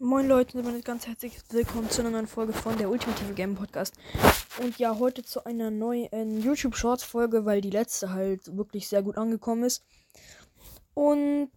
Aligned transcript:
Moin 0.00 0.28
Leute, 0.28 0.62
damit 0.62 0.84
ganz 0.84 1.08
herzlich 1.08 1.36
willkommen 1.50 1.90
zu 1.90 2.02
einer 2.02 2.10
neuen 2.10 2.28
Folge 2.28 2.52
von 2.52 2.78
der 2.78 2.88
Ultimative 2.88 3.34
Game 3.34 3.56
Podcast. 3.56 3.96
Und 4.62 4.78
ja, 4.78 4.96
heute 4.96 5.24
zu 5.24 5.42
einer 5.42 5.72
neuen 5.72 6.40
YouTube 6.40 6.76
Shorts 6.76 7.02
Folge, 7.02 7.44
weil 7.44 7.60
die 7.60 7.70
letzte 7.70 8.12
halt 8.12 8.56
wirklich 8.56 8.86
sehr 8.86 9.02
gut 9.02 9.18
angekommen 9.18 9.64
ist. 9.64 9.84
Und 10.94 11.50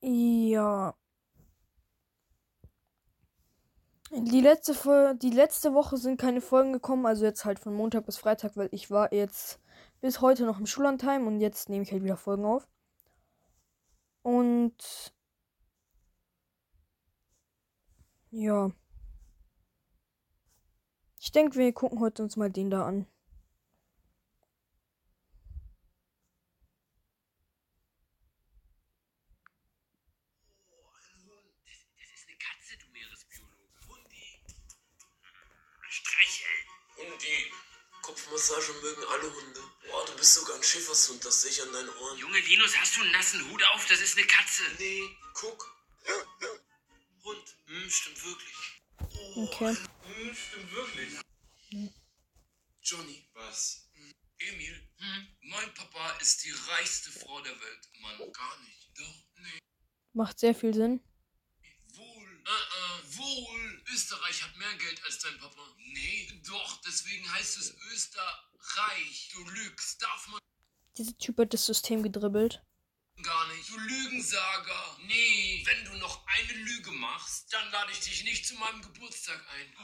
ja. 0.00 0.96
Die 4.10 4.40
letzte, 4.40 5.16
die 5.22 5.30
letzte 5.30 5.72
Woche 5.72 5.96
sind 5.96 6.20
keine 6.20 6.40
Folgen 6.40 6.72
gekommen, 6.72 7.06
also 7.06 7.24
jetzt 7.24 7.44
halt 7.44 7.60
von 7.60 7.74
Montag 7.74 8.06
bis 8.06 8.16
Freitag, 8.16 8.56
weil 8.56 8.70
ich 8.72 8.90
war 8.90 9.12
jetzt 9.12 9.60
bis 10.00 10.20
heute 10.20 10.44
noch 10.44 10.58
im 10.58 10.66
Schullandheim 10.66 11.28
und 11.28 11.38
jetzt 11.38 11.68
nehme 11.68 11.84
ich 11.84 11.92
halt 11.92 12.02
wieder 12.02 12.16
Folgen 12.16 12.44
auf. 12.44 12.66
Und 14.22 15.14
ja. 18.36 18.70
Ich 21.18 21.32
denke, 21.32 21.58
wir 21.58 21.72
gucken 21.72 22.00
heute 22.00 22.22
uns 22.22 22.36
mal 22.36 22.50
den 22.50 22.70
da 22.70 22.86
an. 22.86 23.06
die 37.26 37.50
Kopfmassage 38.02 38.72
mögen 38.82 39.02
alle 39.04 39.34
Hunde. 39.34 39.60
Boah, 39.90 40.06
du 40.06 40.16
bist 40.16 40.34
sogar 40.34 40.56
ein 40.56 40.62
Schäfershund, 40.62 41.24
das 41.24 41.42
sehe 41.42 41.50
ich 41.50 41.62
an 41.62 41.72
deinen 41.72 41.88
Ohren. 41.88 42.18
Junge 42.18 42.38
Linus, 42.40 42.76
hast 42.78 42.96
du 42.96 43.02
einen 43.02 43.12
nassen 43.12 43.50
Hut 43.50 43.62
auf? 43.74 43.86
Das 43.88 44.00
ist 44.00 44.16
eine 44.16 44.26
Katze. 44.26 44.62
Nee, 44.78 45.02
guck. 45.34 45.75
Hm, 47.86 47.92
stimmt 47.92 48.24
wirklich. 48.24 48.82
Oh, 48.98 49.44
okay. 49.44 49.76
Hm, 50.02 50.34
stimmt 50.34 50.72
wirklich. 50.72 51.20
Hm. 51.70 51.94
Johnny. 52.82 53.28
Was? 53.34 53.88
Hm. 53.94 54.12
Emil. 54.38 54.88
Hm? 54.96 55.26
Mein 55.42 55.72
Papa 55.74 56.18
ist 56.20 56.44
die 56.44 56.50
reichste 56.50 57.12
Frau 57.12 57.40
der 57.42 57.52
Welt. 57.52 57.88
Mann, 58.00 58.32
gar 58.32 58.60
nicht. 58.62 58.90
Doch, 58.98 59.24
nee. 59.36 59.58
Macht 60.14 60.40
sehr 60.40 60.52
viel 60.52 60.74
Sinn. 60.74 61.00
Wohl. 61.94 62.42
Äh, 62.44 62.50
äh, 62.50 63.18
wohl. 63.18 63.82
Österreich 63.94 64.42
hat 64.42 64.56
mehr 64.56 64.74
Geld 64.78 65.04
als 65.04 65.20
dein 65.20 65.38
Papa. 65.38 65.76
Nee, 65.78 66.42
doch, 66.44 66.80
deswegen 66.80 67.32
heißt 67.34 67.56
es 67.58 67.72
Österreich. 67.92 69.30
Du 69.32 69.44
lügst, 69.48 70.02
darf 70.02 70.26
man 70.26 70.40
Dieser 70.98 71.16
Typ 71.18 71.38
hat 71.38 71.54
das 71.54 71.64
System 71.64 72.02
gedribbelt. 72.02 72.64
Gar 73.22 73.46
nicht. 73.48 73.68
Du 73.68 73.78
Lügensager. 73.78 74.98
Nee, 75.06 75.62
wenn 75.64 75.84
du 75.84 75.96
noch 75.98 76.26
eine 76.26 76.52
Lüge 76.52 76.90
machst, 76.92 77.52
dann 77.52 77.70
lade 77.70 77.92
ich 77.92 78.00
dich 78.00 78.24
nicht 78.24 78.46
zu 78.46 78.54
meinem 78.54 78.82
Geburtstag 78.82 79.44
ein. 79.48 79.76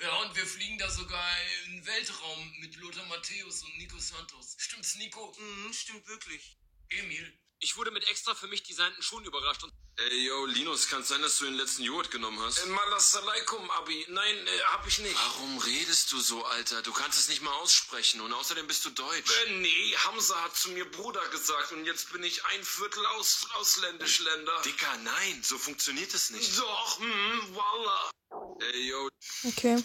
Ja, 0.00 0.14
und 0.16 0.36
wir 0.36 0.46
fliegen 0.46 0.78
da 0.78 0.90
sogar 0.90 1.24
in 1.66 1.76
den 1.76 1.86
Weltraum 1.86 2.54
mit 2.60 2.76
Lothar 2.76 3.06
Matthäus 3.06 3.62
und 3.62 3.76
Nico 3.78 3.98
Santos. 3.98 4.56
Stimmt's, 4.58 4.96
Nico? 4.96 5.36
Mhm, 5.38 5.72
stimmt 5.72 6.06
wirklich. 6.06 6.56
Emil? 6.88 7.38
Ich 7.60 7.76
wurde 7.76 7.90
mit 7.90 8.08
extra 8.08 8.34
für 8.34 8.48
mich 8.48 8.62
designten 8.62 9.02
Schuhen 9.02 9.24
überrascht 9.24 9.62
und 9.62 9.72
Ey, 10.08 10.24
yo, 10.26 10.46
Linus, 10.46 10.88
kann 10.88 11.04
sein, 11.04 11.20
dass 11.20 11.36
du 11.36 11.44
den 11.44 11.54
letzten 11.54 11.82
Joghurt 11.82 12.10
genommen 12.10 12.40
hast? 12.40 12.58
Äh, 12.58 12.66
Malasalaikum, 12.66 13.70
Abi. 13.72 14.06
Nein, 14.08 14.34
äh, 14.46 14.60
hab 14.72 14.86
ich 14.86 14.98
nicht. 15.00 15.14
Warum 15.14 15.58
redest 15.58 16.10
du 16.12 16.20
so, 16.20 16.42
Alter? 16.42 16.80
Du 16.80 16.92
kannst 16.92 17.18
es 17.18 17.28
nicht 17.28 17.42
mal 17.42 17.52
aussprechen 17.56 18.22
und 18.22 18.32
außerdem 18.32 18.66
bist 18.66 18.82
du 18.86 18.90
deutsch. 18.90 19.30
Äh, 19.46 19.52
nee, 19.58 19.94
Hamza 20.06 20.42
hat 20.42 20.56
zu 20.56 20.70
mir 20.70 20.90
Bruder 20.90 21.26
gesagt 21.28 21.72
und 21.72 21.84
jetzt 21.84 22.12
bin 22.12 22.22
ich 22.22 22.42
ein 22.46 22.64
Viertel 22.64 23.04
aus, 23.18 23.46
ausländisch 23.56 24.20
Länder. 24.20 24.62
Dicker, 24.64 24.96
nein, 25.04 25.42
so 25.42 25.58
funktioniert 25.58 26.14
es 26.14 26.30
nicht. 26.30 26.58
Doch, 26.58 26.98
hm, 26.98 27.54
voila. 27.54 28.10
Ey, 28.72 28.88
yo, 28.88 29.10
Okay. 29.44 29.82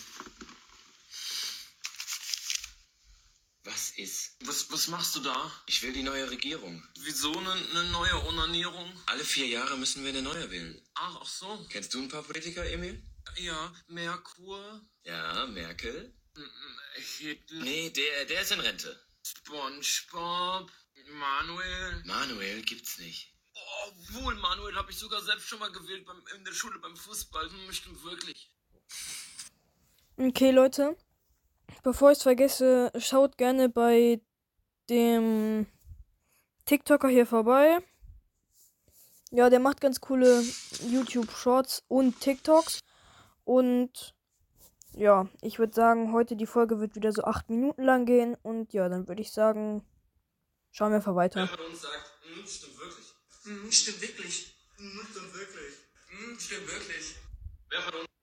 Was 3.66 3.92
ist? 3.98 4.38
Was, 4.46 4.72
was 4.72 4.88
machst 4.88 5.16
du 5.16 5.20
da? 5.22 5.52
Ich 5.68 5.82
will 5.82 5.92
die 5.94 6.04
neue 6.04 6.30
Regierung. 6.30 6.84
Wieso 7.00 7.32
eine 7.38 7.56
ne 7.74 7.84
neue 7.92 8.26
Onanierung? 8.28 8.92
Alle 9.08 9.24
vier 9.24 9.48
Jahre 9.48 9.78
müssen 9.78 10.04
wir 10.04 10.10
eine 10.10 10.22
neue 10.22 10.50
wählen. 10.52 10.82
Ach, 10.96 11.18
ach 11.22 11.28
so. 11.28 11.66
Kennst 11.70 11.94
du 11.94 12.02
ein 12.02 12.08
paar 12.10 12.24
Politiker, 12.24 12.66
Emil? 12.70 13.02
Ja, 13.38 13.74
Merkur, 13.88 14.82
Ja, 15.04 15.46
Merkel? 15.48 16.14
Hitler, 17.18 17.64
Nee, 17.64 17.90
der, 17.90 18.26
der 18.26 18.42
ist 18.42 18.52
in 18.52 18.60
Rente. 18.60 19.00
Spongebob, 19.24 20.72
Manuel. 21.12 22.04
Manuel 22.06 22.62
gibt's 22.62 23.00
nicht. 23.00 23.34
Oh, 23.54 23.92
wohl, 24.12 24.36
Manuel 24.36 24.76
habe 24.76 24.92
ich 24.92 24.98
sogar 24.98 25.22
selbst 25.24 25.48
schon 25.48 25.60
mal 25.60 25.72
gewählt 25.72 26.06
beim, 26.06 26.22
in 26.36 26.46
der 26.46 26.54
Schule 26.54 26.78
beim 26.80 26.96
Fußball. 26.96 27.50
Hm, 27.50 27.74
Stimmt 27.74 28.04
wirklich. 28.04 28.50
Okay, 30.18 30.52
Leute. 30.52 30.96
Bevor 31.84 32.12
ich 32.12 32.18
es 32.18 32.24
vergesse, 32.24 32.92
schaut 32.98 33.38
gerne 33.38 33.70
bei 33.70 34.22
dem 34.90 35.68
TikToker 36.66 37.08
hier 37.08 37.26
vorbei. 37.26 37.80
Ja, 39.32 39.50
der 39.50 39.60
macht 39.60 39.82
ganz 39.82 40.02
coole 40.02 40.44
YouTube 40.88 41.32
Shorts 41.32 41.84
und 41.88 42.20
TikToks. 42.22 42.80
Und 43.44 44.16
ja, 44.94 45.28
ich 45.42 45.60
würde 45.60 45.74
sagen, 45.74 46.14
heute 46.14 46.36
die 46.36 46.46
Folge 46.46 46.80
wird 46.80 46.96
wieder 46.96 47.12
so 47.12 47.24
acht 47.24 47.50
Minuten 47.50 47.84
lang 47.84 48.06
gehen. 48.06 48.36
Und 48.42 48.74
ja, 48.74 48.88
dann 48.88 49.08
würde 49.08 49.22
ich 49.22 49.32
sagen, 49.32 49.86
schauen 50.72 50.92
wir 50.92 50.98
einfach 50.98 51.16
weiter. 51.16 51.48
von 51.48 51.66
uns 51.66 51.82
sagt, 51.82 52.14
hm, 52.22 52.46
stimmt 52.46 52.80
wirklich. 52.80 53.14
Hm, 53.44 53.72
stimmt 53.72 54.02
wirklich. 54.02 54.56
Hm, 54.78 55.08
stimmt 55.10 55.34
wirklich. 55.34 55.74
Hm, 56.08 56.40
stimmt 56.40 56.68
wirklich. 56.72 57.16
Wer 57.70 57.82
von 57.82 57.94
uns? 58.00 58.15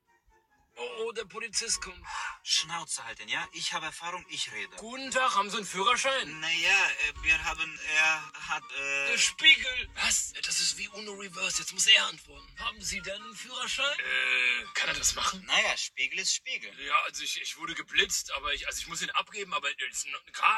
Der 1.13 1.25
Polizist 1.25 1.81
kommt. 1.81 2.01
Schnauze 2.41 3.03
halten, 3.05 3.27
ja? 3.27 3.47
Ich 3.51 3.73
habe 3.73 3.85
Erfahrung, 3.85 4.25
ich 4.29 4.51
rede. 4.51 4.75
Guten 4.77 5.11
Tag, 5.11 5.35
haben 5.35 5.49
Sie 5.49 5.57
einen 5.57 5.65
Führerschein? 5.65 6.39
Naja, 6.39 6.89
äh, 7.07 7.23
wir 7.23 7.43
haben, 7.45 7.79
er 7.95 8.31
hat, 8.49 8.63
Der 8.71 9.13
äh, 9.13 9.17
Spiegel. 9.17 9.89
Was? 9.95 10.33
Das 10.45 10.59
ist 10.59 10.77
wie 10.77 10.87
Uno 10.89 11.13
Reverse. 11.13 11.59
Jetzt 11.59 11.73
muss 11.73 11.85
er 11.85 12.07
antworten. 12.07 12.47
Haben 12.59 12.81
Sie 12.81 12.99
denn 13.01 13.21
einen 13.21 13.35
Führerschein? 13.35 13.99
Äh, 13.99 14.65
kann 14.73 14.89
er 14.89 14.95
das 14.95 15.13
machen? 15.13 15.43
naja, 15.45 15.77
Spiegel 15.77 16.19
ist 16.19 16.33
Spiegel. 16.33 16.71
Ja, 16.83 16.95
also 17.03 17.23
ich, 17.23 17.39
ich 17.41 17.57
wurde 17.57 17.75
geblitzt, 17.75 18.31
aber 18.33 18.53
ich, 18.53 18.65
also 18.67 18.79
ich 18.79 18.87
muss 18.87 19.01
ihn 19.01 19.11
abgeben, 19.11 19.53
aber 19.53 19.67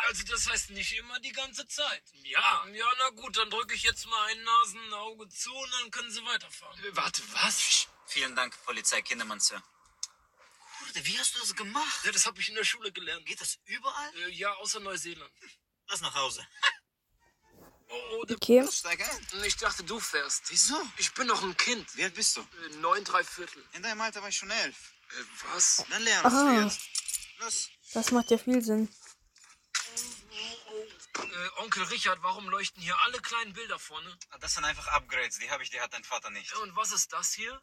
also 0.07 0.23
das 0.25 0.49
heißt 0.49 0.69
nicht 0.71 0.93
immer 0.97 1.19
die 1.19 1.31
ganze 1.31 1.67
Zeit. 1.67 2.03
Ja, 2.23 2.65
ja, 2.71 2.85
na 2.99 3.09
gut, 3.09 3.35
dann 3.37 3.49
drücke 3.49 3.75
ich 3.75 3.83
jetzt 3.83 4.05
mal 4.07 4.25
ein 4.27 4.43
Nasenauge 4.43 5.27
zu 5.29 5.53
und 5.53 5.71
dann 5.81 5.91
können 5.91 6.11
Sie 6.11 6.25
weiterfahren. 6.25 6.83
Äh, 6.85 6.95
warte, 6.95 7.21
was? 7.33 7.87
Vielen 8.07 8.35
Dank, 8.35 8.53
Polizei 8.65 9.01
Kindermann, 9.01 9.39
Sir. 9.39 9.61
Kurde, 10.95 11.07
wie 11.07 11.19
hast 11.19 11.35
du 11.35 11.39
das 11.39 11.55
gemacht? 11.55 12.05
Ja, 12.05 12.11
das 12.11 12.25
habe 12.25 12.39
ich 12.39 12.49
in 12.49 12.55
der 12.55 12.63
Schule 12.63 12.91
gelernt. 12.91 13.25
Geht 13.25 13.41
das 13.41 13.57
überall? 13.65 14.15
Äh, 14.17 14.29
ja, 14.31 14.53
außer 14.55 14.79
Neuseeland. 14.79 15.31
Lass 15.87 16.01
nach 16.01 16.15
Hause. 16.15 16.45
Oh, 17.87 18.17
oh, 18.19 18.25
der 18.25 18.35
Okay. 18.37 18.67
Steig 18.71 18.99
ein. 18.99 19.43
ich 19.43 19.57
dachte, 19.57 19.83
du 19.83 19.99
fährst. 19.99 20.49
Wieso? 20.49 20.75
Ich 20.97 21.13
bin 21.13 21.27
noch 21.27 21.43
ein 21.43 21.55
Kind. 21.55 21.95
Wie 21.95 22.03
alt 22.03 22.15
bist 22.15 22.35
du? 22.35 22.41
Äh, 22.41 22.75
Neun, 22.77 23.03
drei 23.03 23.23
Viertel. 23.23 23.63
In 23.73 23.83
deinem 23.83 24.01
Alter 24.01 24.23
war 24.23 24.29
ich 24.29 24.35
schon 24.35 24.49
elf. 24.49 24.95
Äh, 25.11 25.23
was? 25.53 25.85
Dann 25.91 26.01
lernst 26.01 26.25
Aha. 26.25 26.55
du 26.55 26.61
jetzt. 26.63 26.79
Los. 27.37 27.69
Das 27.93 28.09
macht 28.09 28.31
ja 28.31 28.39
viel 28.39 28.59
Sinn. 28.63 28.89
Äh, 31.15 31.61
Onkel 31.61 31.83
Richard, 31.83 32.23
warum 32.23 32.49
leuchten 32.49 32.81
hier 32.81 32.99
alle 33.01 33.19
kleinen 33.21 33.53
Bilder 33.53 33.77
vorne? 33.77 34.17
Das 34.39 34.55
sind 34.55 34.65
einfach 34.65 34.87
Upgrades, 34.87 35.37
die 35.37 35.51
habe 35.51 35.61
ich, 35.61 35.69
die 35.69 35.79
hat 35.79 35.93
dein 35.93 36.03
Vater 36.03 36.31
nicht. 36.31 36.51
Ja, 36.53 36.57
und 36.63 36.75
was 36.75 36.91
ist 36.91 37.13
das 37.13 37.33
hier? 37.33 37.61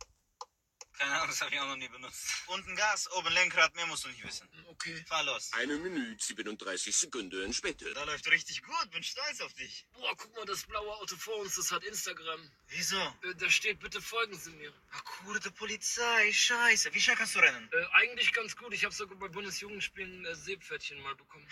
Keine 0.98 1.14
Ahnung, 1.14 1.28
das 1.28 1.40
habe 1.40 1.54
ich 1.54 1.60
auch 1.60 1.66
noch 1.66 1.76
nie 1.76 1.88
benutzt. 1.88 2.26
Unten 2.46 2.76
Gas, 2.76 3.10
oben 3.12 3.32
Lenkrad, 3.32 3.74
mehr 3.74 3.86
musst 3.86 4.04
du 4.04 4.08
nicht 4.08 4.22
wissen. 4.24 4.48
Okay. 4.68 5.04
Fahr 5.08 5.24
los. 5.24 5.50
Eine 5.52 5.76
Minute, 5.78 6.22
37 6.22 6.94
Sekunden 6.94 7.52
später. 7.52 7.92
Da 7.94 8.04
läuft 8.04 8.30
richtig 8.30 8.62
gut, 8.62 8.90
bin 8.90 9.02
stolz 9.02 9.40
auf 9.40 9.52
dich. 9.54 9.86
Boah, 9.94 10.14
guck 10.16 10.34
mal, 10.36 10.44
das 10.44 10.64
blaue 10.64 10.94
Auto 10.96 11.16
vor 11.16 11.36
uns, 11.36 11.56
das 11.56 11.72
hat 11.72 11.82
Instagram. 11.84 12.40
Wieso? 12.68 12.96
Äh, 12.96 13.34
da 13.38 13.48
steht, 13.48 13.80
bitte 13.80 14.00
folgen 14.00 14.38
Sie 14.38 14.50
mir. 14.50 14.72
Ach, 14.92 15.04
kurde 15.04 15.50
Polizei, 15.50 16.32
scheiße. 16.32 16.92
Wie 16.94 17.00
schnell 17.00 17.16
kannst 17.16 17.34
du 17.36 17.40
rennen? 17.40 17.70
Äh, 17.72 17.84
eigentlich 17.94 18.32
ganz 18.32 18.56
gut. 18.56 18.72
Ich 18.74 18.84
habe 18.84 18.94
sogar 18.94 19.16
bei 19.18 19.28
Bundesjugendspielen 19.28 20.26
äh, 20.26 20.34
Seepferdchen 20.34 21.00
mal 21.00 21.14
bekommen. 21.14 21.46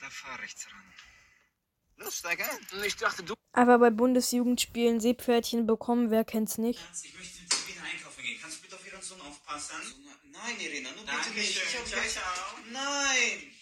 Da 0.00 0.10
fahr 0.10 0.38
rechts 0.40 0.66
ran. 0.66 0.94
Los, 1.96 2.18
steig 2.18 2.40
ein. 2.40 2.84
Ich 2.84 2.96
dachte, 2.96 3.22
du. 3.24 3.34
Aber 3.52 3.78
bei 3.78 3.90
Bundesjugendspielen 3.90 5.00
Seepferdchen 5.00 5.66
bekommen, 5.66 6.10
wer 6.10 6.24
kennt's 6.24 6.58
nicht? 6.58 6.80
Ich 7.02 7.14
möchte 7.14 7.42
jetzt 7.42 7.68
wieder 7.68 7.82
einkaufen 7.82 8.22
gehen. 8.22 8.38
Kannst 9.08 9.10
du 9.10 9.16
bitte 9.16 9.20
auf 9.20 9.20
Ihren 9.20 9.20
Sohn 9.20 9.20
aufpassen? 9.20 10.30
nein, 10.32 10.60
Irina, 10.60 10.92
nur 10.92 11.04
Danke 11.04 11.30
bitte 11.30 11.40
nicht. 11.40 11.54
schön. 11.58 11.68
Ich 11.68 11.76
hab 11.76 11.86
Ciao, 11.86 12.08
ciao. 12.08 12.58
Nein! 12.66 13.54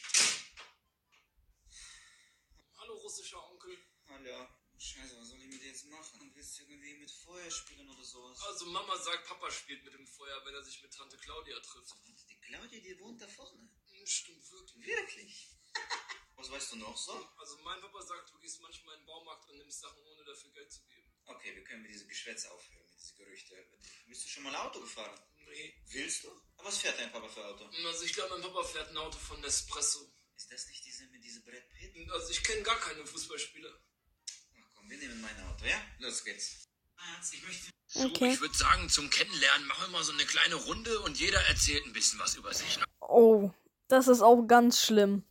Hallo, 2.79 2.95
russischer 2.95 3.51
Onkel. 3.51 3.79
Alter, 4.09 4.49
scheiße, 4.79 5.17
was 5.21 5.29
soll 5.29 5.39
ich 5.39 5.47
mit 5.47 5.63
dir 5.63 5.69
jetzt 5.69 5.87
machen? 5.87 6.19
Du 6.19 6.35
willst 6.35 6.59
irgendwie 6.59 6.95
mit 6.95 7.11
Feuer 7.11 7.51
spielen 7.51 7.89
oder 7.91 8.03
sowas? 8.03 8.41
Also, 8.43 8.67
Mama 8.67 8.97
sagt, 8.97 9.27
Papa 9.29 9.51
spielt 9.51 9.85
mit 9.85 9.95
dem 9.95 10.07
Feuer, 10.07 10.45
wenn 10.45 10.55
er 10.55 10.65
sich 10.65 10.83
mit 10.83 10.93
Tante 10.93 11.17
Claudia 11.19 11.61
trifft. 11.61 11.95
Die 12.29 12.41
Claudia, 12.41 12.81
die 12.81 12.99
wohnt 12.99 13.21
da 13.23 13.29
vorne. 13.29 13.59
Hm, 13.91 14.07
Stimmt 14.07 14.51
wirklich. 14.51 14.87
Wirklich? 14.87 15.49
Was 16.37 16.51
weißt 16.51 16.73
du 16.73 16.77
noch 16.77 16.97
so? 16.97 17.13
Also, 17.39 17.59
mein 17.59 17.81
Papa 17.81 18.03
sagt, 18.03 18.33
du 18.33 18.39
gehst 18.41 18.61
manchmal 18.61 18.95
in 18.97 19.03
den 19.03 19.07
Baumarkt 19.07 19.49
und 19.49 19.59
nimmst 19.59 19.81
Sachen, 19.81 20.03
ohne 20.03 20.25
dafür 20.25 20.51
Geld 20.51 20.73
zu 20.73 20.83
geben. 20.85 21.07
Okay, 21.27 21.55
wir 21.55 21.65
können 21.65 21.83
mit 21.83 21.91
diesem 21.91 22.09
Geschwätz 22.09 22.47
aufhören. 22.47 22.85
Mit 22.87 23.01
diesem 23.01 23.17
Gerüchte. 23.17 23.55
Bist 24.07 24.25
du 24.25 24.29
schon 24.29 24.43
mal 24.45 24.55
Auto 24.57 24.81
gefahren? 24.81 25.19
Nee. 25.47 25.75
Willst 25.93 26.25
du? 26.25 26.29
Aber 26.57 26.69
was 26.69 26.79
fährt 26.79 26.99
dein 26.99 27.11
Papa 27.13 27.29
für 27.29 27.45
Auto? 27.47 27.65
Also 27.87 28.05
ich 28.05 28.13
glaube, 28.13 28.35
mein 28.35 28.43
Papa 28.43 28.63
fährt 28.65 28.91
ein 28.91 28.97
Auto 28.97 29.19
von 29.19 29.41
Nespresso. 29.41 30.01
Ist 30.37 30.53
das 30.53 30.67
nicht 30.69 30.85
diese 30.85 31.07
mit 31.09 31.23
diese 31.25 31.43
Brett 31.43 31.69
Pitt? 31.71 31.95
Also 32.11 32.31
ich 32.31 32.43
kenne 32.43 32.63
gar 32.63 32.79
keine 32.79 33.07
Fußballspieler. 33.07 33.71
Ach 33.71 34.71
komm, 34.75 34.91
wir 34.91 34.99
nehmen 34.99 35.21
mein 35.21 35.39
Auto, 35.47 35.65
ja? 35.65 35.81
Los 35.99 36.25
geht's. 36.25 36.65
Arzt, 36.97 37.35
ich 37.35 37.43
möchte 37.43 37.71
So, 37.87 38.05
Okay. 38.07 38.33
ich 38.35 38.41
würde 38.41 38.57
sagen, 38.57 38.89
zum 38.89 39.09
Kennenlernen 39.11 39.67
machen 39.67 39.85
wir 39.87 39.99
mal 39.99 40.05
so 40.05 40.13
eine 40.13 40.25
kleine 40.25 40.57
Runde 40.57 40.99
und 41.01 41.19
jeder 41.19 41.41
erzählt 41.47 41.85
ein 41.87 41.93
bisschen 41.93 42.19
was 42.19 42.35
über 42.35 42.53
sich. 42.53 42.79
Oh, 43.01 43.51
das 43.89 44.09
ist 44.09 44.23
auch 44.23 44.43
ganz 44.47 44.83
schlimm. 44.83 45.25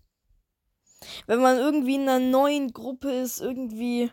Wenn 1.27 1.41
man 1.41 1.57
irgendwie 1.57 1.95
in 1.95 2.07
einer 2.09 2.19
neuen 2.19 2.71
Gruppe 2.73 3.11
ist, 3.11 3.39
irgendwie 3.41 4.11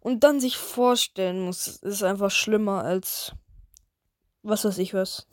und 0.00 0.22
dann 0.22 0.40
sich 0.40 0.56
vorstellen 0.56 1.40
muss, 1.40 1.66
ist 1.66 2.02
einfach 2.02 2.30
schlimmer 2.30 2.84
als 2.84 3.32
was 4.42 4.64
weiß 4.64 4.78
ich 4.78 4.94
was. 4.94 5.26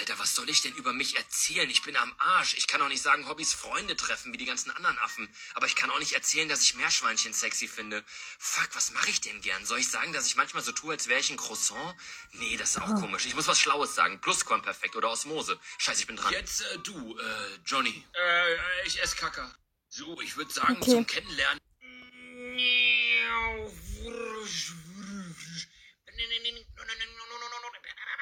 Alter, 0.00 0.18
was 0.18 0.34
soll 0.34 0.48
ich 0.48 0.62
denn 0.62 0.74
über 0.76 0.94
mich 0.94 1.18
erzählen? 1.18 1.68
Ich 1.68 1.82
bin 1.82 1.94
am 1.94 2.14
Arsch. 2.16 2.54
Ich 2.54 2.66
kann 2.66 2.80
auch 2.80 2.88
nicht 2.88 3.02
sagen, 3.02 3.28
Hobbys 3.28 3.52
Freunde 3.52 3.96
treffen, 3.96 4.32
wie 4.32 4.38
die 4.38 4.46
ganzen 4.46 4.70
anderen 4.70 4.96
Affen. 5.00 5.28
Aber 5.52 5.66
ich 5.66 5.76
kann 5.76 5.90
auch 5.90 5.98
nicht 5.98 6.14
erzählen, 6.14 6.48
dass 6.48 6.62
ich 6.62 6.74
Meerschweinchen 6.74 7.34
sexy 7.34 7.68
finde. 7.68 8.02
Fuck, 8.38 8.70
was 8.72 8.92
mache 8.92 9.10
ich 9.10 9.20
denn 9.20 9.42
gern? 9.42 9.66
Soll 9.66 9.78
ich 9.78 9.90
sagen, 9.90 10.14
dass 10.14 10.24
ich 10.24 10.36
manchmal 10.36 10.62
so 10.62 10.72
tue, 10.72 10.94
als 10.94 11.08
wäre 11.08 11.20
ich 11.20 11.28
ein 11.28 11.36
Croissant? 11.36 11.94
Nee, 12.32 12.56
das 12.56 12.70
ist 12.70 12.78
auch 12.80 12.94
komisch. 12.94 13.26
Ich 13.26 13.34
muss 13.34 13.46
was 13.46 13.58
Schlaues 13.60 13.94
sagen. 13.94 14.22
Plusquamperfekt 14.22 14.96
oder 14.96 15.10
Osmose. 15.10 15.60
Scheiße, 15.76 16.00
ich 16.00 16.06
bin 16.06 16.16
dran. 16.16 16.32
Jetzt 16.32 16.62
äh, 16.62 16.78
du, 16.78 17.18
äh, 17.18 17.58
Johnny. 17.66 18.02
Äh, 18.14 18.86
ich 18.86 19.02
esse 19.02 19.16
Kacker. 19.16 19.54
So, 19.90 20.18
ich 20.22 20.34
würde 20.38 20.50
sagen, 20.50 20.78
Okay. 20.80 20.92
zum 20.92 21.06
Kennenlernen. 21.06 21.60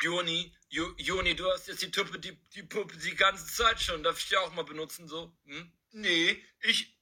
Joni, 0.02 0.52
Joni, 0.70 1.34
du 1.34 1.50
hast 1.50 1.66
jetzt 1.68 1.82
die 1.82 1.90
Tuppe, 1.90 2.18
die, 2.18 2.36
die 2.54 2.62
Puppe 2.62 2.96
die 2.98 3.14
ganze 3.14 3.46
Zeit 3.46 3.80
schon. 3.80 4.02
Darf 4.02 4.18
ich 4.18 4.28
die 4.28 4.36
auch 4.36 4.52
mal 4.52 4.64
benutzen 4.64 5.08
so? 5.08 5.36
Hm? 5.46 5.72
Nee, 5.92 6.44
ich, 6.60 6.94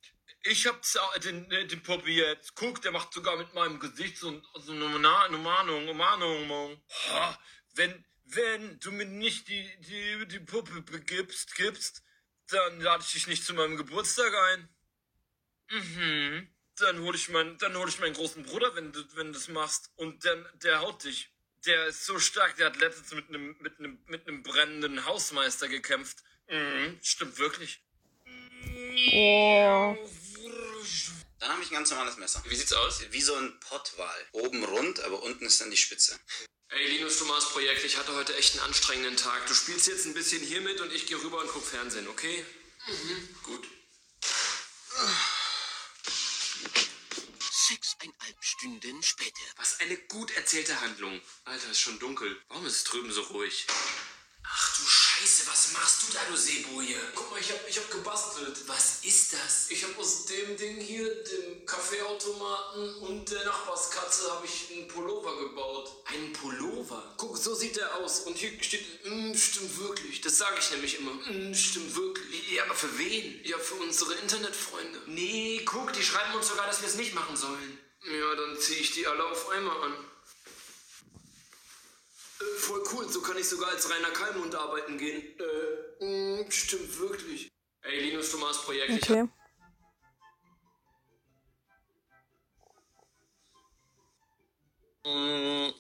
ich 0.44 0.66
hab 0.66 0.84
za- 0.84 1.18
den, 1.18 1.50
äh, 1.50 1.66
den 1.66 1.82
Puppe 1.82 2.10
jetzt. 2.10 2.54
Guck, 2.54 2.80
der 2.82 2.92
macht 2.92 3.12
sogar 3.12 3.36
mit 3.36 3.52
meinem 3.54 3.80
Gesicht 3.80 4.18
so, 4.18 4.40
so 4.54 4.72
eine 4.72 4.86
Mahnung, 4.88 5.96
Mahnung. 5.96 6.82
Ha, 7.08 7.40
wenn, 7.74 8.04
wenn 8.24 8.78
du 8.78 8.92
mir 8.92 9.06
nicht 9.06 9.48
die, 9.48 9.68
die, 9.80 10.26
die 10.28 10.40
Puppe 10.40 10.82
begibst, 10.82 11.54
gibst, 11.56 12.02
dann 12.48 12.80
lade 12.80 13.02
ich 13.04 13.12
dich 13.12 13.26
nicht 13.26 13.44
zu 13.44 13.54
meinem 13.54 13.76
Geburtstag 13.76 14.32
ein. 14.32 14.68
Mhm. 15.70 16.54
Dann 16.78 17.00
hole 17.00 17.16
ich 17.16 17.28
meinen, 17.30 17.58
dann 17.58 17.76
hole 17.76 17.88
ich 17.88 17.98
meinen 17.98 18.14
großen 18.14 18.44
Bruder, 18.44 18.74
wenn 18.76 18.92
du, 18.92 19.02
wenn 19.16 19.28
du 19.28 19.32
das 19.32 19.48
machst. 19.48 19.90
Und 19.96 20.24
dann, 20.24 20.46
der 20.62 20.80
haut 20.80 21.02
dich. 21.02 21.32
Der 21.66 21.86
ist 21.86 22.06
so 22.06 22.18
stark, 22.20 22.56
der 22.56 22.66
hat 22.66 22.76
letztens 22.76 23.12
mit 23.12 23.28
einem, 23.28 23.56
mit 23.60 23.78
einem, 23.78 23.98
mit 24.06 24.26
einem 24.26 24.42
brennenden 24.42 25.04
Hausmeister 25.04 25.68
gekämpft. 25.68 26.18
Mhm, 26.48 26.98
stimmt 27.02 27.38
wirklich. 27.38 27.82
Boah. 29.10 29.98
Dann 31.40 31.52
habe 31.52 31.62
ich 31.62 31.70
ein 31.70 31.74
ganz 31.74 31.90
normales 31.90 32.16
Messer. 32.16 32.42
Wie 32.48 32.54
sieht's 32.54 32.72
aus? 32.72 33.02
Wie 33.10 33.20
so 33.20 33.34
ein 33.34 33.58
Pottwal. 33.60 34.26
Oben 34.32 34.64
rund, 34.64 35.00
aber 35.00 35.22
unten 35.22 35.44
ist 35.44 35.60
dann 35.60 35.70
die 35.70 35.76
Spitze. 35.76 36.18
Ey, 36.68 36.88
Linus 36.88 37.18
Thomas 37.18 37.50
Projekt, 37.50 37.84
ich 37.84 37.96
hatte 37.96 38.14
heute 38.14 38.34
echt 38.36 38.54
einen 38.54 38.64
anstrengenden 38.64 39.16
Tag. 39.16 39.46
Du 39.46 39.54
spielst 39.54 39.86
jetzt 39.86 40.06
ein 40.06 40.14
bisschen 40.14 40.42
hier 40.42 40.60
mit 40.60 40.80
und 40.80 40.92
ich 40.92 41.06
gehe 41.06 41.20
rüber 41.22 41.40
und 41.40 41.48
guck 41.48 41.64
Fernsehen, 41.64 42.08
okay? 42.08 42.44
Mhm, 42.86 43.28
gut. 43.42 43.66
Stunden 48.66 49.00
später. 49.02 49.42
Was 49.58 49.78
eine 49.80 49.96
gut 49.96 50.32
erzählte 50.32 50.80
Handlung. 50.80 51.20
Alter, 51.44 51.70
ist 51.70 51.80
schon 51.80 52.00
dunkel. 52.00 52.36
Warum 52.48 52.66
ist 52.66 52.76
es 52.76 52.84
drüben 52.84 53.12
so 53.12 53.22
ruhig? 53.22 53.64
Ach 54.42 54.76
du 54.76 54.82
Scheiße, 54.82 55.46
was 55.48 55.72
machst 55.72 56.02
du 56.02 56.12
da, 56.12 56.20
du 56.28 56.36
Seeboje? 56.36 56.96
Guck 57.14 57.30
mal, 57.30 57.40
ich 57.40 57.50
hab, 57.52 57.68
ich 57.68 57.78
hab 57.78 57.88
gebastelt. 57.90 58.56
Was 58.66 59.04
ist 59.04 59.32
das? 59.32 59.70
Ich 59.70 59.84
hab 59.84 59.96
aus 59.98 60.26
dem 60.26 60.56
Ding 60.56 60.80
hier, 60.80 61.22
dem 61.24 61.64
Kaffeeautomaten 61.64 62.94
und 63.02 63.30
der 63.30 63.44
Nachbarskatze, 63.44 64.32
habe 64.32 64.46
ich 64.46 64.72
einen 64.72 64.88
Pullover 64.88 65.36
gebaut. 65.48 66.02
Einen 66.06 66.32
Pullover? 66.32 67.14
Guck, 67.18 67.38
so 67.38 67.54
sieht 67.54 67.76
der 67.76 67.94
aus. 67.96 68.20
Und 68.20 68.36
hier 68.36 68.50
steht, 68.62 69.04
mm, 69.04 69.34
stimmt 69.34 69.78
wirklich. 69.78 70.20
Das 70.22 70.38
sage 70.38 70.56
ich 70.58 70.70
nämlich 70.72 70.98
immer. 70.98 71.12
Mm, 71.12 71.54
stimmt 71.54 71.94
wirklich. 71.94 72.50
Ja, 72.50 72.64
aber 72.64 72.74
für 72.74 72.98
wen? 72.98 73.44
Ja, 73.44 73.58
für 73.58 73.74
unsere 73.74 74.14
Internetfreunde. 74.14 75.02
Nee, 75.06 75.62
guck, 75.64 75.92
die 75.92 76.02
schreiben 76.02 76.34
uns 76.34 76.48
sogar, 76.48 76.66
dass 76.66 76.80
wir 76.80 76.88
es 76.88 76.96
nicht 76.96 77.14
machen 77.14 77.36
sollen. 77.36 77.78
Ja, 78.06 78.34
dann 78.36 78.56
ziehe 78.58 78.80
ich 78.80 78.92
die 78.92 79.06
alle 79.06 79.24
auf 79.24 79.48
einmal 79.50 79.82
an. 79.82 79.92
Äh, 82.40 82.58
voll 82.58 82.82
cool, 82.92 83.08
so 83.08 83.20
kann 83.22 83.36
ich 83.38 83.48
sogar 83.48 83.70
als 83.70 83.90
Rainer 83.90 84.10
Kalmund 84.10 84.54
arbeiten 84.54 84.96
gehen. 84.98 85.22
Äh, 86.00 86.04
mh, 86.42 86.50
stimmt 86.50 86.98
wirklich. 86.98 87.50
Ey, 87.82 88.00
Linus 88.10 88.30
Thomas 88.30 88.62
Projekt, 88.62 88.90
ich 88.90 89.02
Okay. 89.10 89.28
Mm, 95.04 95.70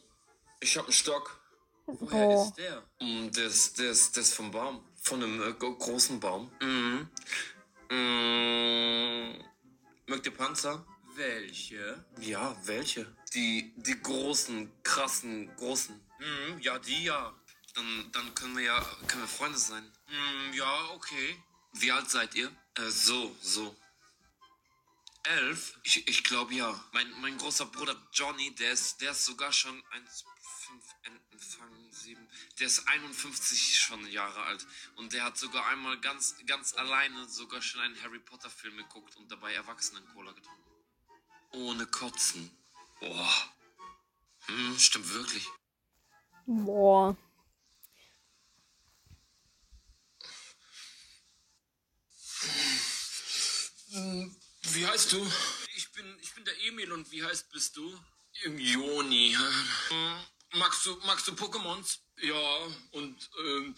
Ich 0.60 0.76
hab 0.76 0.84
einen 0.84 0.92
Stock. 0.92 1.38
Woher 1.86 2.28
Oh. 2.28 2.44
ist 2.44 2.54
der? 2.58 2.82
Mm, 3.00 3.30
Der 3.30 3.46
ist, 3.46 3.78
der 3.78 3.90
ist, 3.90 4.16
der 4.16 4.22
ist 4.22 4.34
vom 4.34 4.50
Baum. 4.50 4.84
Von 5.02 5.22
einem 5.22 5.42
äh, 5.42 5.52
gro- 5.52 5.76
großen 5.76 6.18
Baum. 6.18 6.50
Mhm. 6.60 7.08
Mm, 7.90 9.44
Mögt 10.06 10.26
ihr 10.26 10.34
Panzer? 10.34 10.84
Welche? 11.16 12.04
Ja, 12.20 12.56
welche? 12.66 13.10
Die, 13.32 13.72
die 13.76 14.00
großen, 14.02 14.70
krassen, 14.82 15.54
großen. 15.56 15.94
Mhm, 16.18 16.58
ja, 16.60 16.78
die 16.78 17.04
ja. 17.04 17.34
Dann, 17.74 18.12
dann 18.12 18.34
können 18.34 18.56
wir 18.56 18.64
ja, 18.64 18.80
können 19.06 19.22
wir 19.22 19.28
Freunde 19.28 19.58
sein. 19.58 19.84
Mm, 20.08 20.52
ja, 20.52 20.90
okay. 20.90 21.42
Wie 21.72 21.90
alt 21.90 22.10
seid 22.10 22.34
ihr? 22.34 22.50
Äh, 22.74 22.90
so, 22.90 23.34
so. 23.40 23.74
Elf? 25.24 25.78
Ich, 25.84 26.06
ich 26.06 26.22
glaube 26.22 26.54
ja. 26.54 26.84
Mein, 26.92 27.10
mein 27.20 27.38
großer 27.38 27.66
Bruder 27.66 27.96
Johnny, 28.12 28.54
der 28.54 28.72
ist, 28.72 29.00
der 29.00 29.12
ist 29.12 29.24
sogar 29.24 29.52
schon 29.52 29.82
1, 29.92 30.24
5 30.66 30.84
Enten 31.02 31.38
fangen, 31.38 31.92
7. 31.92 32.28
Der 32.58 32.66
ist 32.66 32.86
51 32.88 33.78
schon 33.78 34.06
Jahre 34.08 34.42
alt. 34.42 34.66
Und 34.96 35.12
der 35.12 35.24
hat 35.24 35.38
sogar 35.38 35.66
einmal 35.66 35.98
ganz, 36.00 36.36
ganz 36.46 36.74
alleine 36.74 37.26
sogar 37.26 37.62
schon 37.62 37.80
einen 37.80 38.00
Harry 38.02 38.18
Potter 38.18 38.50
Film 38.50 38.76
geguckt 38.76 39.16
und 39.16 39.30
dabei 39.30 39.54
Erwachsenen-Cola 39.54 40.32
getrunken. 40.32 40.65
Ohne 41.56 41.86
Kotzen. 41.86 42.50
Boah. 43.00 43.54
Hm, 44.46 44.78
stimmt 44.78 45.12
wirklich. 45.14 45.46
Boah. 46.46 47.16
Wie 54.72 54.86
heißt 54.86 55.12
du? 55.12 55.26
Ich 55.76 55.90
bin, 55.92 56.18
ich 56.20 56.34
bin 56.34 56.44
der 56.44 56.54
Emil 56.66 56.92
und 56.92 57.10
wie 57.10 57.24
heißt 57.24 57.50
bist 57.50 57.76
du? 57.76 57.98
Joni. 58.44 59.34
Magst 60.56 60.86
du, 60.86 60.96
magst 61.04 61.28
du 61.28 61.32
Pokémons? 61.32 61.98
Ja, 62.16 62.68
und 62.92 63.30
ähm, 63.40 63.76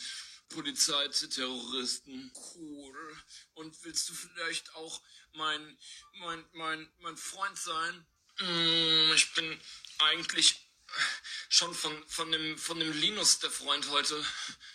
Polizei, 0.48 1.08
Terroristen. 1.08 2.32
Cool. 2.54 3.22
Und 3.54 3.84
willst 3.84 4.08
du 4.08 4.14
vielleicht 4.14 4.74
auch 4.76 5.02
mein, 5.32 5.78
mein, 6.20 6.44
mein, 6.52 6.88
mein 6.98 7.16
Freund 7.16 7.58
sein? 7.58 8.06
Hm, 8.36 9.12
ich 9.12 9.34
bin 9.34 9.60
eigentlich 9.98 10.54
schon 11.48 11.74
von, 11.74 12.06
von 12.06 12.30
dem, 12.30 12.56
von 12.56 12.78
dem 12.78 12.92
Linus 12.92 13.40
der 13.40 13.50
Freund 13.50 13.88
heute 13.90 14.24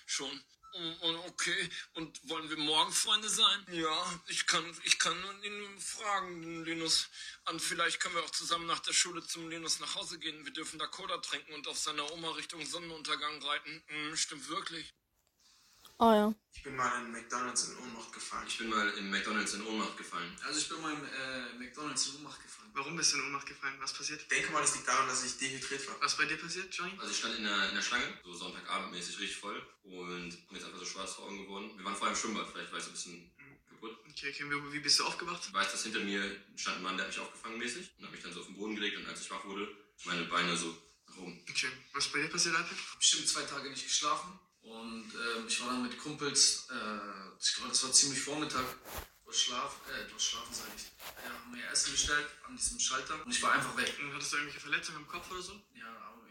schon. 0.05 0.43
Okay, 0.75 1.69
und 1.93 2.19
wollen 2.29 2.49
wir 2.49 2.57
morgen 2.57 2.91
Freunde 2.91 3.29
sein? 3.29 3.65
Ja, 3.71 4.21
ich 4.27 4.47
kann, 4.47 4.65
ich 4.83 4.97
kann 4.97 5.15
ihn 5.43 5.79
fragen, 5.79 6.63
Linus. 6.65 7.09
Und 7.49 7.61
vielleicht 7.61 7.99
können 7.99 8.15
wir 8.15 8.23
auch 8.23 8.31
zusammen 8.31 8.65
nach 8.65 8.79
der 8.79 8.93
Schule 8.93 9.23
zum 9.23 9.49
Linus 9.49 9.79
nach 9.79 9.93
Hause 9.93 10.17
gehen. 10.17 10.45
Wir 10.45 10.53
dürfen 10.53 10.79
da 10.79 10.87
Cola 10.87 11.17
trinken 11.19 11.53
und 11.53 11.67
auf 11.67 11.77
seiner 11.77 12.11
Oma 12.11 12.31
Richtung 12.31 12.65
Sonnenuntergang 12.65 13.43
reiten. 13.43 13.83
Mm, 13.87 14.15
stimmt 14.15 14.49
wirklich. 14.49 14.91
Ah 15.97 16.15
ja. 16.15 16.35
Ich 16.53 16.63
bin 16.63 16.75
mal 16.75 17.03
in 17.03 17.11
McDonalds 17.11 17.69
in 17.69 17.77
Ohnmacht 17.77 18.13
gefallen. 18.13 18.45
Ich 18.47 18.57
bin 18.57 18.69
mal 18.69 18.89
in 18.97 19.09
McDonalds 19.09 19.53
in 19.53 19.65
Ohnmacht 19.65 19.97
gefallen. 19.97 20.35
Also 20.45 20.59
ich 20.59 20.69
bin 20.69 20.81
mal 20.81 20.93
im 20.93 21.03
äh, 21.03 21.53
McDonalds 21.59 22.07
in 22.07 22.15
Ohnmacht 22.17 22.41
gefallen. 22.41 22.71
Warum 22.73 22.95
bist 22.95 23.13
du 23.13 23.17
in 23.17 23.25
Ohnmacht 23.25 23.47
gefallen? 23.47 23.75
Was 23.79 23.93
passiert? 23.93 24.21
Ich 24.21 24.27
denke 24.27 24.51
mal, 24.51 24.61
das 24.61 24.75
liegt 24.75 24.87
daran, 24.87 25.07
dass 25.07 25.23
ich 25.23 25.37
dehydriert 25.37 25.87
war. 25.87 25.95
Was 26.01 26.17
bei 26.17 26.25
dir 26.25 26.37
passiert, 26.37 26.73
Johnny? 26.73 26.93
Also 26.97 27.11
ich 27.11 27.17
stand 27.17 27.37
in 27.37 27.43
der, 27.43 27.69
in 27.69 27.75
der 27.75 27.81
Schlange, 27.81 28.05
so 28.23 28.33
Sonntagabendmäßig 28.33 29.19
richtig 29.19 29.37
voll 29.37 29.61
und 29.83 30.51
mir 30.51 30.57
ist 30.57 30.65
einfach 30.65 30.79
so 30.79 30.85
schwarz 30.85 31.13
vor 31.13 31.25
Augen 31.25 31.43
geworden. 31.43 31.71
Wir 31.77 31.85
waren 31.85 31.95
vorher 31.95 32.15
im 32.15 32.19
Schwimmbad, 32.19 32.47
vielleicht 32.51 32.71
war 32.71 32.79
ich 32.79 32.85
so 32.85 32.89
ein 32.89 32.93
bisschen 32.93 33.31
kaputt. 33.69 33.97
Okay, 34.09 34.29
okay, 34.29 34.45
wie, 34.49 34.73
wie 34.73 34.79
bist 34.79 34.99
du 34.99 35.05
aufgewacht? 35.05 35.43
Ich 35.45 35.53
weiß, 35.53 35.71
dass 35.71 35.83
hinter 35.83 35.99
mir 35.99 36.23
stand 36.55 36.77
ein 36.77 36.83
Mann, 36.83 36.97
der 36.97 37.05
hat 37.05 37.13
mich 37.13 37.21
aufgefangen 37.21 37.57
mäßig 37.59 37.91
und 37.97 38.05
hat 38.05 38.11
mich 38.11 38.21
dann 38.21 38.33
so 38.33 38.39
auf 38.41 38.47
den 38.47 38.55
Boden 38.55 38.75
gelegt 38.75 38.97
und 38.97 39.07
als 39.07 39.21
ich 39.21 39.31
wach 39.31 39.43
wurde, 39.45 39.67
meine 40.05 40.23
Beine 40.25 40.55
so 40.57 40.75
nach 41.07 41.17
oben. 41.17 41.43
Okay, 41.49 41.69
was 41.93 42.07
bei 42.07 42.19
dir 42.19 42.29
passiert, 42.29 42.55
Alter? 42.55 42.75
Bestimmt 42.97 43.27
zwei 43.27 43.43
Tage 43.43 43.69
nicht 43.69 43.83
geschlafen. 43.83 44.39
Und 44.63 45.13
ähm, 45.13 45.45
ich 45.47 45.61
war 45.61 45.67
dann 45.67 45.83
mit 45.83 45.97
Kumpels, 45.97 46.67
äh, 46.71 47.35
ich 47.39 47.53
glaube, 47.55 47.69
das 47.69 47.83
war 47.83 47.91
ziemlich 47.91 48.21
Vormittag, 48.21 48.65
durch 49.25 49.37
Schlaf, 49.41 49.75
äh, 49.91 50.07
durch 50.09 50.23
Schlafen 50.23 50.53
sag 50.53 50.67
ich. 50.75 50.91
Ja, 51.23 51.31
haben 51.33 51.55
wir 51.55 51.69
Essen 51.69 51.91
bestellt 51.91 52.27
an 52.47 52.55
diesem 52.55 52.79
Schalter 52.79 53.23
und 53.25 53.31
ich 53.31 53.41
war 53.41 53.51
einfach 53.53 53.75
weg. 53.75 53.93
Und 53.99 54.13
hattest 54.13 54.31
du 54.31 54.37
irgendwelche 54.37 54.61
Verletzungen 54.61 54.99
im 54.99 55.07
Kopf 55.07 55.29
oder 55.31 55.41
so? 55.41 55.53
Ja, 55.73 55.87
aber 55.87 56.23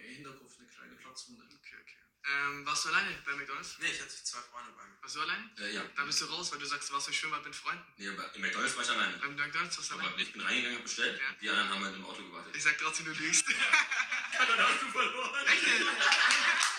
Steige 0.72 0.96
Platz 0.96 1.26
runter. 1.28 1.44
Okay, 1.44 1.76
okay. 1.82 1.96
Ähm, 2.24 2.64
warst 2.64 2.84
du 2.84 2.88
alleine 2.88 3.10
bei 3.26 3.32
McDonalds? 3.34 3.76
Nee, 3.80 3.88
ich 3.92 4.00
hatte 4.00 4.14
zwei 4.24 4.40
Freunde 4.40 4.72
bei 4.72 4.84
mir. 4.84 4.96
Warst 5.02 5.16
du 5.16 5.20
alleine? 5.20 5.50
Äh, 5.58 5.74
ja. 5.74 5.82
Da 5.96 6.04
bist 6.04 6.20
du 6.20 6.24
raus, 6.26 6.52
weil 6.52 6.58
du 6.60 6.66
sagst, 6.66 6.88
du 6.88 6.94
warst 6.94 7.08
im 7.08 7.14
Schwimmbad 7.14 7.44
mit 7.44 7.54
Freunden. 7.54 7.84
Nee, 7.98 8.08
aber 8.08 8.34
im 8.34 8.40
McDonalds 8.40 8.76
war 8.76 8.84
ich 8.84 8.90
alleine. 8.90 9.16
Beim 9.18 9.36
McDonalds 9.36 9.76
warst 9.76 9.90
du 9.90 9.94
Aber 9.94 10.04
alleine. 10.04 10.22
ich 10.22 10.32
bin 10.32 10.40
reingegangen, 10.40 10.76
hab 10.78 10.84
bestellt. 10.84 11.20
Ja. 11.20 11.36
Die 11.40 11.50
anderen 11.50 11.68
haben 11.70 11.84
halt 11.84 11.96
im 11.96 12.04
Auto 12.06 12.22
gewartet. 12.22 12.56
Ich 12.56 12.62
sag 12.62 12.78
trotzdem, 12.78 13.06
du 13.06 13.12
lügst. 13.12 13.44
Dann 14.38 14.58
hast 14.58 14.82
du 14.82 14.88
verloren. 14.88 15.46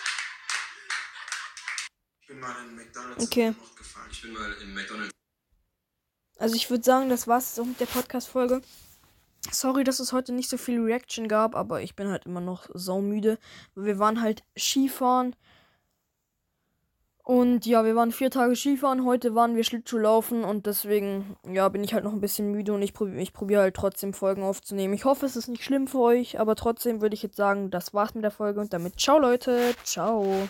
Ich 2.24 2.28
bin 2.28 2.40
mal 2.40 2.54
in 2.66 2.74
McDonalds 2.74 3.22
Okay. 3.22 3.48
in 3.48 3.56
gefahren. 3.76 4.08
Ich 4.10 4.22
bin 4.22 4.32
mal 4.32 4.50
im 4.62 4.72
McDonalds. 4.72 5.10
Also 6.38 6.54
ich 6.56 6.70
würde 6.70 6.82
sagen, 6.82 7.10
das 7.10 7.28
war's 7.28 7.54
so 7.54 7.66
mit 7.66 7.78
der 7.80 7.84
Podcast-Folge. 7.84 8.62
Sorry, 9.50 9.84
dass 9.84 10.00
es 10.00 10.14
heute 10.14 10.32
nicht 10.32 10.48
so 10.48 10.56
viel 10.56 10.80
Reaction 10.80 11.28
gab, 11.28 11.54
aber 11.54 11.82
ich 11.82 11.94
bin 11.96 12.08
halt 12.08 12.24
immer 12.24 12.40
noch 12.40 12.66
saumüde. 12.72 13.38
Wir 13.74 13.98
waren 13.98 14.22
halt 14.22 14.42
Skifahren. 14.56 15.36
Und 17.22 17.66
ja, 17.66 17.84
wir 17.84 17.94
waren 17.94 18.10
vier 18.10 18.30
Tage 18.30 18.56
Skifahren. 18.56 19.04
Heute 19.04 19.34
waren 19.34 19.54
wir 19.54 19.62
Schlittschuhlaufen 19.62 20.44
und 20.44 20.64
deswegen, 20.64 21.36
ja, 21.46 21.68
bin 21.68 21.84
ich 21.84 21.92
halt 21.92 22.04
noch 22.04 22.14
ein 22.14 22.22
bisschen 22.22 22.50
müde 22.50 22.72
und 22.72 22.80
ich 22.80 22.94
probiere 22.94 23.20
ich 23.20 23.34
probier 23.34 23.60
halt 23.60 23.76
trotzdem 23.76 24.14
Folgen 24.14 24.42
aufzunehmen. 24.42 24.94
Ich 24.94 25.04
hoffe, 25.04 25.26
es 25.26 25.36
ist 25.36 25.48
nicht 25.48 25.62
schlimm 25.62 25.88
für 25.88 25.98
euch, 26.00 26.40
aber 26.40 26.56
trotzdem 26.56 27.02
würde 27.02 27.14
ich 27.14 27.22
jetzt 27.22 27.36
sagen, 27.36 27.70
das 27.70 27.92
war's 27.92 28.14
mit 28.14 28.24
der 28.24 28.30
Folge 28.30 28.60
und 28.60 28.72
damit 28.72 28.98
ciao 28.98 29.18
Leute. 29.18 29.74
Ciao. 29.84 30.48